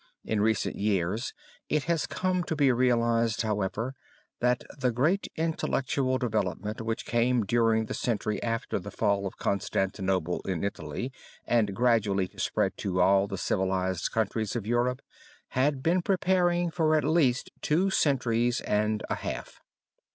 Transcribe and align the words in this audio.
In 0.25 0.41
recent 0.41 0.75
years 0.77 1.31
it 1.69 1.83
has 1.83 2.07
come 2.07 2.43
to 2.45 2.55
be 2.55 2.71
realized, 2.71 3.43
however, 3.43 3.93
that 4.39 4.63
the 4.75 4.91
great 4.91 5.27
intellectual 5.35 6.17
development 6.17 6.81
which 6.81 7.05
came 7.05 7.45
during 7.45 7.85
the 7.85 7.93
century 7.93 8.41
after 8.41 8.79
the 8.79 8.89
fall 8.89 9.27
of 9.27 9.37
Constantinople 9.37 10.41
in 10.43 10.63
Italy, 10.63 11.11
and 11.45 11.75
gradually 11.75 12.31
spread 12.37 12.77
to 12.77 12.99
all 12.99 13.27
the 13.27 13.37
civilized 13.37 14.11
countries 14.11 14.55
of 14.55 14.65
Europe, 14.65 15.03
had 15.49 15.83
been 15.83 16.01
preparing 16.01 16.71
for 16.71 16.95
at 16.95 17.03
least 17.03 17.51
two 17.61 17.91
centuries 17.91 18.59
and 18.61 19.03
a 19.07 19.13
half. 19.17 19.61